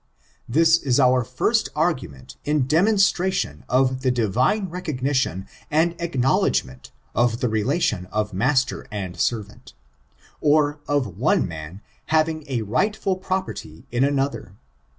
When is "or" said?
10.41-10.79